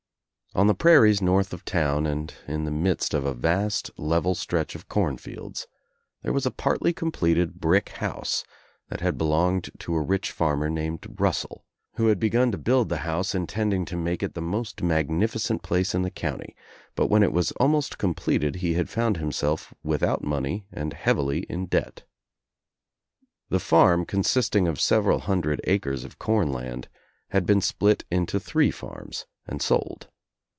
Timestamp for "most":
14.41-14.81